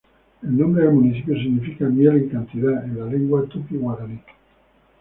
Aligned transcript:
El 0.41 0.57
nombre 0.57 0.83
del 0.83 0.95
municipio 0.95 1.35
significa 1.35 1.85
"miel 1.87 2.15
en 2.15 2.29
cantidad" 2.29 2.83
en 2.85 2.99
la 3.01 3.05
lengua 3.05 3.45
tupi-guarani. 3.47 4.19